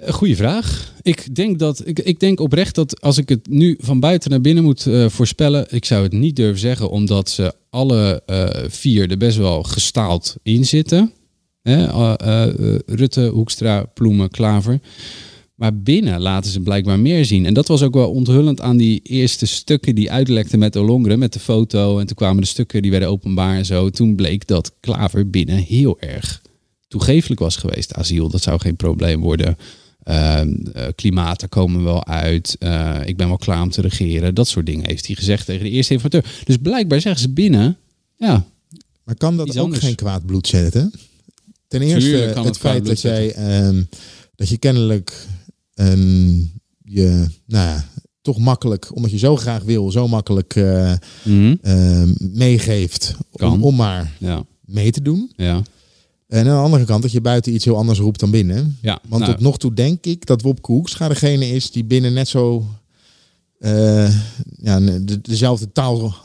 [0.08, 0.94] Goeie vraag.
[1.02, 4.42] Ik denk, dat, ik, ik denk oprecht dat als ik het nu van buiten naar
[4.42, 9.12] binnen moet uh, voorspellen, ik zou het niet durven zeggen, omdat ze alle uh, vier
[9.12, 11.12] er best wel gestaald in zitten.
[11.62, 11.88] Hè?
[11.88, 14.80] Uh, Rutte, Hoekstra, Ploemen, Klaver.
[15.56, 17.46] Maar binnen laten ze blijkbaar meer zien.
[17.46, 21.34] En dat was ook wel onthullend aan die eerste stukken die uitlekten met Olongren, met
[21.34, 22.00] de foto.
[22.00, 23.90] En toen kwamen de stukken die werden openbaar en zo.
[23.90, 26.42] Toen bleek dat Klaver binnen heel erg
[26.88, 27.94] toegefelijk was geweest.
[27.94, 29.58] Asiel, dat zou geen probleem worden.
[30.10, 30.42] Uh,
[30.96, 32.56] klimaat, daar komen we wel uit.
[32.60, 34.36] Uh, ik ben wel klaar om te regeren.
[34.36, 36.42] Dat soort dingen heeft hij gezegd tegen de eerste informateur.
[36.44, 37.78] Dus blijkbaar zeggen ze binnen,
[38.18, 38.46] ja.
[39.04, 40.92] Maar kan dat ook geen kwaad bloed zetten?
[41.72, 43.82] Ten eerste het, het feit dat jij, uh,
[44.36, 45.28] dat je kennelijk
[45.76, 46.52] um,
[46.84, 47.86] je, nou ja,
[48.22, 52.16] toch makkelijk, omdat je zo graag wil, zo makkelijk mm -hmm.
[52.34, 54.44] meegeeft om, om, maar ja.
[54.66, 55.32] mee te doen.
[55.36, 55.62] Ja.
[56.28, 58.78] En aan de andere kant dat je buiten iets heel anders roept dan binnen.
[58.82, 62.14] Ja, Want nou, tot nog toe denk ik dat Wopke Hoekstra degene is die binnen
[62.14, 62.66] net zo
[63.60, 64.16] uh,
[64.58, 66.16] ja, de, dezelfde taal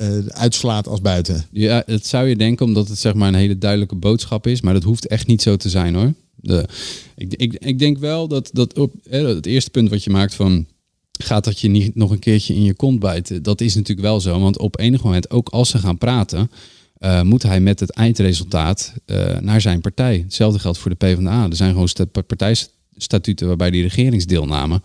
[0.00, 1.44] uh, uitslaat als buiten.
[1.50, 4.60] Ja, dat zou je denken omdat het zeg maar een hele duidelijke boodschap is.
[4.60, 6.12] Maar dat hoeft echt niet zo te zijn hoor.
[6.36, 6.68] De,
[7.16, 10.66] ik, ik, ik denk wel dat, dat op het eerste punt wat je maakt van
[11.22, 13.42] gaat dat je niet nog een keertje in je kont bijten.
[13.42, 14.40] Dat is natuurlijk wel zo.
[14.40, 16.50] Want op enig moment, ook als ze gaan praten,
[16.98, 20.18] uh, moet hij met het eindresultaat uh, naar zijn partij.
[20.24, 21.44] Hetzelfde geldt voor de PvdA.
[21.44, 24.80] Er zijn gewoon partijstatuten waarbij die regeringsdeelname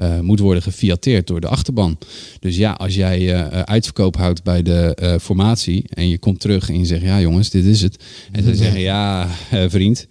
[0.00, 1.98] uh, moet worden gefiateerd door de achterban.
[2.40, 6.84] Dus ja, als jij uitverkoop houdt bij de formatie en je komt terug en je
[6.84, 8.04] zegt, ja jongens, dit is het.
[8.32, 9.28] En ze zeggen, ja
[9.68, 10.06] vriend,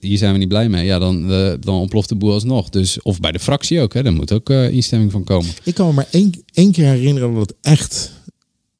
[0.00, 0.84] hier zijn we niet blij mee.
[0.84, 1.28] Ja, dan,
[1.60, 2.68] dan ontploft de boel alsnog.
[2.68, 5.50] Dus, of bij de fractie ook, hè, daar moet ook instemming van komen.
[5.64, 8.12] Ik kan me maar één, één keer herinneren dat het echt,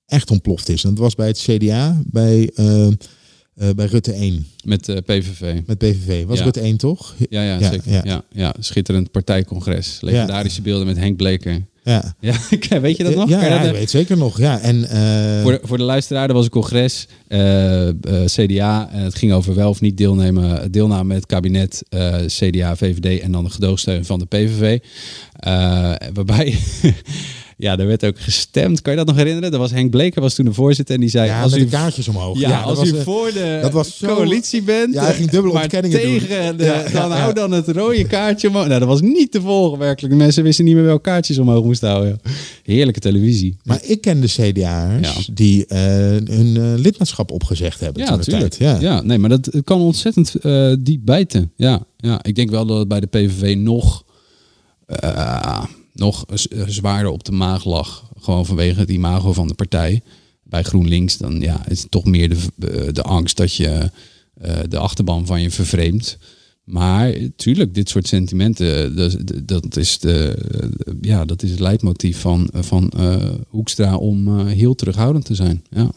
[0.06, 0.84] echt ontploft is.
[0.84, 2.50] En dat was bij het CDA, bij,
[3.54, 4.46] bij Rutte 1.
[4.64, 5.60] Met PVV.
[5.66, 6.24] Met PVV.
[6.24, 6.44] Was Ja.
[6.44, 7.14] Rutte 1 toch?
[7.30, 7.92] Ja, ja, Ja, zeker.
[7.92, 8.00] ja.
[8.04, 8.22] Ja.
[8.32, 9.98] Ja, schitterend partijcongres.
[10.00, 11.64] Legendarische beelden met Henk Bleker.
[11.84, 12.14] Ja.
[12.68, 13.28] Ja, weet je dat nog?
[13.28, 14.38] Ja, ik weet zeker nog.
[14.38, 18.88] Ja, en, eh, Voor de, voor de luisteraar, er was een congres, eh, eh, CDA.
[18.92, 23.20] En het ging over wel of niet deelnemen, deelname met het kabinet, eh, CDA, VVD
[23.20, 24.78] en dan de gedoogsteun van de PVV.
[25.32, 26.54] Eh, waarbij,
[27.56, 28.82] ja, er werd ook gestemd.
[28.82, 29.52] Kan je dat nog herinneren?
[29.52, 31.26] Er was Henk Bleker, was toen de voorzitter en die zei...
[31.28, 32.38] ja, als u de kaartjes omhoog.
[32.38, 35.14] ja, dat als was, u eh, voor de dat was zo- coalitie bent, Ja, hij
[35.14, 36.18] ging dubbele ontkenningen doen.
[36.18, 37.16] tegen de, Ja, ja, dan ja.
[37.18, 38.66] hou dan het rode kaartje omhoog.
[38.66, 40.12] Nou, dat was niet te volgen werkelijk.
[40.12, 42.20] De mensen wisten niet meer welke kaartjes omhoog moesten houden.
[42.62, 43.56] Heerlijke televisie.
[43.64, 45.32] Maar ik ken de CDA'ers Ja.
[45.34, 45.78] die eh,
[46.34, 48.02] hun eh, lidmaatschap opgezegd hebben.
[48.02, 48.54] Ja, de natuurlijk.
[48.58, 48.78] Ja.
[48.80, 49.02] Ja.
[49.02, 51.52] nee, maar dat kan ontzettend eh, diep bijten.
[51.56, 54.04] Ja, ja, ik denk wel dat het bij de PVV nog,
[54.86, 58.10] eh, nog z- zwaarder op de maag lag.
[58.20, 60.02] Gewoon vanwege het imago van de partij.
[60.42, 63.90] Bij GroenLinks dan ja, is het toch meer de, de, de angst dat je
[64.34, 66.18] eh, de achterban van je vervreemdt.
[66.64, 70.36] Maar tuurlijk, dit soort sentimenten, dat, dat, is, de,
[71.00, 75.64] ja, dat is het leidmotief van, van eh, Hoekstra om eh, heel terughoudend te zijn.
[75.70, 75.90] Ja.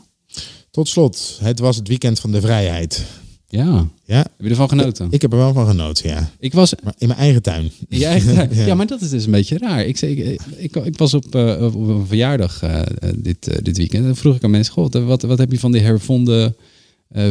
[0.72, 3.06] Tot slot, het was het weekend van de vrijheid.
[3.48, 3.88] Ja.
[4.06, 5.08] Ja, Heb je ervan genoten?
[5.10, 6.32] ik heb er wel van genoten, ja.
[6.40, 7.72] Ik was Maar in mijn eigen tuin.
[7.90, 8.50] in je eigen tuin.
[8.56, 8.66] Ja.
[8.66, 8.76] ja.
[8.76, 9.86] maar dat is dus een beetje raar.
[9.86, 14.06] Ik, zei, ik, ik, ik was op, op een verjaardag eh, eh, dit, dit weekend.
[14.06, 16.56] En vroeg ik aan mensen: Goh, wat, wat heb je van die hervonden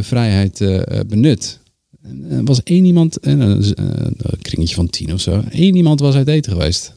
[0.00, 0.59] vrijheid
[1.07, 1.61] benut?
[2.02, 3.74] En er was één iemand, en een,
[4.42, 5.42] kringetje van tien of zo.
[5.50, 6.94] Één iemand was uit eten geweest.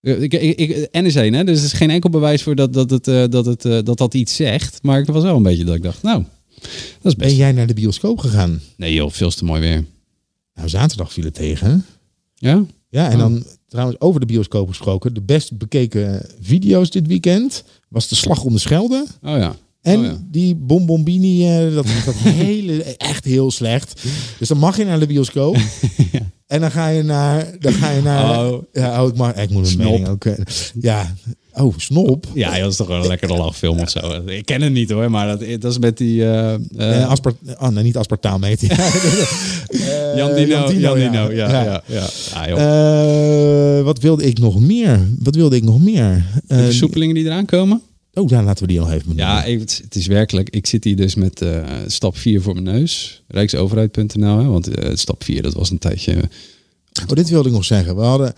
[0.00, 1.44] Ik, ik, ik, N is één, hè?
[1.44, 4.36] dus er is geen enkel bewijs voor dat dat, het, dat, het, dat dat iets
[4.36, 4.78] zegt.
[4.82, 6.24] Maar ik was wel een beetje dat ik dacht, nou,
[6.60, 6.68] dat
[7.02, 7.16] is best.
[7.16, 8.60] Ben jij naar de bioscoop gegaan?
[8.76, 9.84] Nee joh, veel te mooi weer.
[10.54, 11.66] Nou, zaterdag viel het tegen.
[11.70, 11.76] hè?
[12.50, 12.64] Ja?
[12.88, 13.18] Ja, en Oh.
[13.18, 15.14] dan trouwens over de bioscoop gesproken.
[15.14, 19.06] De best bekeken video's dit weekend was de Slag om de Schelde.
[19.22, 19.56] Oh ja.
[19.80, 20.18] En Oh ja.
[20.30, 22.14] die Bombombini, eh, dat, dat
[22.44, 24.02] hele, echt heel slecht.
[24.38, 25.56] Dus dan mag je naar de bioscoop.
[26.46, 28.62] En dan ga je naar, dan ga je naar, Oh.
[28.72, 29.84] ja, oh, ik mag, ik moet mijn Snop.
[29.90, 30.34] mening ook, eh,
[30.80, 31.14] ja,
[31.52, 32.26] oh, snop.
[32.34, 34.22] Ja, dat is toch wel een lekkere lachfilm of zo.
[34.26, 36.26] Ik ken het niet hoor, maar dat, dat is met die...
[37.06, 38.76] aspart, oh, nee, niet aspartaam heet hij.
[40.16, 40.56] Jan Dino.
[40.56, 41.10] Jan Dino, Jan ja.
[41.10, 41.48] Dino, ja.
[41.48, 41.62] Ja.
[41.62, 41.82] ja.
[41.86, 42.48] ja, ja.
[42.48, 43.78] joh.
[43.78, 45.00] Eh, wat wilde ik nog meer?
[45.18, 46.24] Wat wilde ik nog meer?
[46.46, 47.82] de versoepelingen die eraan komen?
[48.14, 49.24] Oh, ja, laten we die nog even benoemen.
[49.26, 50.50] Ja, even- het, het is werkelijk.
[50.50, 53.22] Ik zit hier dus met eh, stap 4 voor mijn neus.
[53.28, 54.38] Rijksoverheid.nl.
[54.38, 56.16] Hè, want eh, stap 4, dat was een tijdje...
[57.02, 57.96] Oh, dit wilde ik nog zeggen.
[57.96, 58.34] We hadden,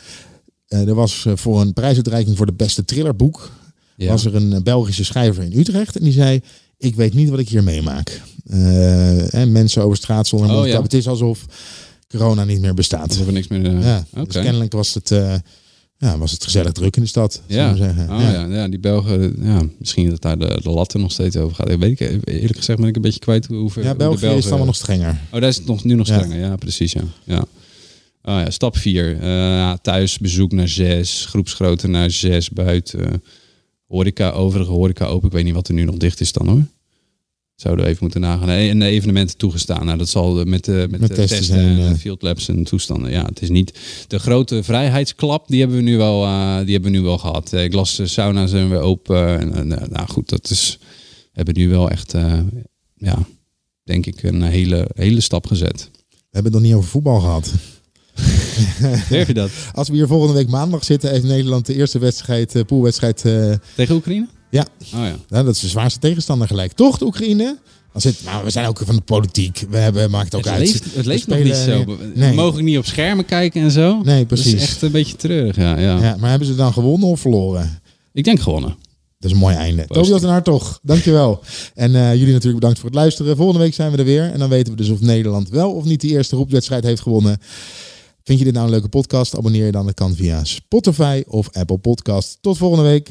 [0.67, 3.51] eh, er was eh, voor een prijsuitreiking voor de beste thrillerboek,
[3.97, 4.09] Ja.
[4.11, 6.41] was er een eh, Belgische schrijver in Utrecht en die zei,
[6.79, 8.21] ik weet niet wat ik hier meemaak.
[8.47, 8.57] Eh,
[9.27, 10.83] hè, mensen over straat zonder Oh, ja.
[10.83, 11.45] Het is alsof
[12.09, 13.09] corona niet meer bestaat.
[13.09, 13.65] Alsof er niks meer...
[13.67, 14.25] eh, Ja, Oké.
[14.33, 15.35] dus kennelijk was het, eh,
[15.99, 18.11] ja, was het gezellig druk in de stad, Ja, zeggen.
[18.11, 18.45] Oh, ja.
[18.47, 21.71] Ja, die Belgen, ja, misschien dat daar de, de latten nog steeds over gaat.
[21.71, 23.83] Ik weet ik, eerlijk gezegd ben ik een beetje kwijt hoe ver.
[23.83, 25.21] Ja, hoe de België is Belgen- allemaal nog strenger.
[25.33, 26.39] Oh, daar is het nog, nu nog strenger.
[26.39, 26.93] Ja, precies.
[26.93, 27.03] Ja.
[27.25, 27.39] Ja.
[28.23, 29.19] Oh, ja, stap 4.
[29.83, 31.25] thuis bezoek naar 6.
[31.29, 33.23] Groepsgrootte naar 6 buiten.
[33.87, 35.27] Horeca, overige horeca open.
[35.29, 36.63] Ik weet niet wat er nu nog dicht is dan hoor.
[37.57, 38.49] Zouden we even moeten nagaan.
[38.49, 39.87] En de evenementen toegestaan.
[39.87, 43.11] Nou, dat zal met, de met, Met de testen en field labs en toestanden.
[43.11, 45.49] Ja, het is niet de grote vrijheidsklap.
[45.49, 47.53] Die hebben we nu wel, eh, die hebben we nu wel gehad.
[47.53, 49.39] Eh, Ik las de sauna zijn weer open.
[49.39, 50.79] En, en, eh, nou goed, dat is.
[51.23, 52.39] We hebben nu wel echt, eh,
[52.97, 53.19] ja,
[53.85, 55.91] denk ik, een hele, hele stap gezet.
[56.11, 57.53] We hebben het nog niet over voetbal gehad.
[59.09, 59.51] Durf je dat?
[59.73, 63.25] Als we hier volgende week maandag zitten, heeft Nederland de eerste wedstrijd, eh, poolwedstrijd.
[63.25, 64.27] eh, Tegen Oekraïne?
[64.51, 64.67] Ja.
[64.81, 65.17] Oh ja.
[65.29, 66.73] Ja, dat is de zwaarste tegenstander gelijk.
[66.73, 67.59] Toch, de Oekraïne?
[67.93, 69.65] Dan zit, maar we zijn ook van de politiek.
[69.71, 70.61] We hebben, maakt ook Het uit.
[70.61, 71.85] leeft, het leeft nog niet zo.
[72.15, 72.31] Nee.
[72.31, 74.01] We mogen niet op schermen kijken en zo.
[74.03, 74.63] Nee, Dat is precies.
[74.63, 75.79] echt een beetje treurig, ja.
[75.79, 75.99] ja.
[76.01, 77.81] Ja, maar hebben ze dan gewonnen of verloren?
[78.13, 78.77] Ik denk gewonnen.
[79.19, 79.85] Dat is een mooi einde.
[79.87, 80.11] Positief.
[80.21, 80.81] Tobias en toch.
[80.83, 81.41] Dankjewel.
[81.75, 83.37] En eh, jullie natuurlijk bedankt voor het luisteren.
[83.37, 84.33] Volgende week zijn we er weer.
[84.33, 87.39] En dan weten we dus of Nederland wel of niet die eerste groepswedstrijd heeft gewonnen.
[88.25, 89.37] Vind je dit nou een leuke podcast?
[89.37, 89.87] Abonneer je dan.
[89.87, 92.39] Dat kan via Spotify of Apple Podcast.
[92.41, 93.11] Tot volgende week.